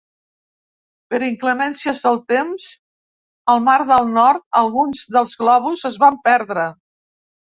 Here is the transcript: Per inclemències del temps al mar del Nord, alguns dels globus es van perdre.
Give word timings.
Per 1.11 1.17
inclemències 1.25 1.99
del 2.05 2.15
temps 2.33 2.65
al 3.53 3.61
mar 3.67 3.75
del 3.91 4.09
Nord, 4.15 4.43
alguns 4.61 5.03
dels 5.17 5.35
globus 5.43 5.85
es 5.91 5.99
van 6.05 6.17
perdre. 6.31 6.65